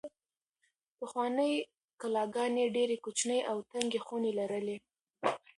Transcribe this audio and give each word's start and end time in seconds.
پخوانۍ 0.99 1.53
کلاګانې 2.01 2.65
ډېرې 2.75 2.97
کوچنۍ 3.03 3.39
او 3.49 3.57
تنګې 3.71 3.99
خونې 4.05 4.31
لرلې. 4.39 4.77